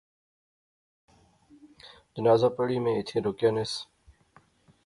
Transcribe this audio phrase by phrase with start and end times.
[2.13, 3.73] جنازہ پڑھی میں ایتھیں رکیا نہس